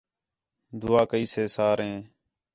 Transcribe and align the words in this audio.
دُعا 0.79 1.01
کَئی 1.11 1.25
سے 1.33 1.43
ساریں 1.55 1.97